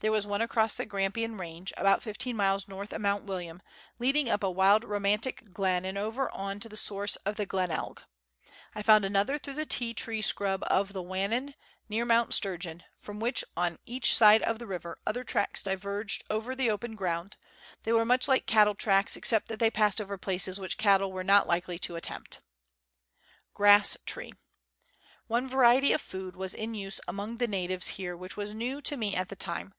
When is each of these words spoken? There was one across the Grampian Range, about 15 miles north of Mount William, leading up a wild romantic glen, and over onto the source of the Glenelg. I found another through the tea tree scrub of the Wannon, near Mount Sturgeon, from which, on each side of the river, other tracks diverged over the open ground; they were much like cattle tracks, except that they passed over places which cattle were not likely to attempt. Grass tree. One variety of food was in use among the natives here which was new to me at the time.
There 0.00 0.10
was 0.10 0.26
one 0.26 0.40
across 0.40 0.76
the 0.76 0.86
Grampian 0.86 1.36
Range, 1.36 1.74
about 1.76 2.02
15 2.02 2.34
miles 2.34 2.66
north 2.66 2.90
of 2.94 3.02
Mount 3.02 3.24
William, 3.24 3.60
leading 3.98 4.30
up 4.30 4.42
a 4.42 4.50
wild 4.50 4.82
romantic 4.82 5.52
glen, 5.52 5.84
and 5.84 5.98
over 5.98 6.30
onto 6.30 6.70
the 6.70 6.76
source 6.78 7.16
of 7.16 7.34
the 7.36 7.44
Glenelg. 7.44 8.02
I 8.74 8.80
found 8.82 9.04
another 9.04 9.36
through 9.36 9.56
the 9.56 9.66
tea 9.66 9.92
tree 9.92 10.22
scrub 10.22 10.64
of 10.68 10.94
the 10.94 11.02
Wannon, 11.02 11.52
near 11.90 12.06
Mount 12.06 12.32
Sturgeon, 12.32 12.82
from 12.96 13.20
which, 13.20 13.44
on 13.58 13.78
each 13.84 14.14
side 14.16 14.40
of 14.40 14.58
the 14.58 14.66
river, 14.66 14.96
other 15.06 15.22
tracks 15.22 15.62
diverged 15.62 16.24
over 16.30 16.54
the 16.56 16.70
open 16.70 16.94
ground; 16.96 17.36
they 17.82 17.92
were 17.92 18.06
much 18.06 18.26
like 18.26 18.46
cattle 18.46 18.74
tracks, 18.74 19.16
except 19.16 19.48
that 19.48 19.58
they 19.58 19.70
passed 19.70 20.00
over 20.00 20.16
places 20.16 20.58
which 20.58 20.78
cattle 20.78 21.12
were 21.12 21.22
not 21.24 21.46
likely 21.46 21.78
to 21.80 21.96
attempt. 21.96 22.40
Grass 23.52 23.98
tree. 24.06 24.32
One 25.26 25.46
variety 25.46 25.92
of 25.92 26.00
food 26.00 26.36
was 26.36 26.54
in 26.54 26.72
use 26.72 27.02
among 27.06 27.36
the 27.36 27.46
natives 27.46 27.88
here 27.88 28.16
which 28.16 28.34
was 28.38 28.54
new 28.54 28.80
to 28.80 28.96
me 28.96 29.14
at 29.14 29.28
the 29.28 29.36
time. 29.36 29.74